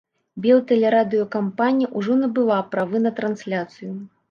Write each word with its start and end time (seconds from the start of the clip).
Белтэлерадыёкампанія 0.45 1.91
ўжо 2.01 2.17
набыла 2.23 2.59
правы 2.73 3.05
на 3.07 3.15
трансляцыю. 3.23 3.91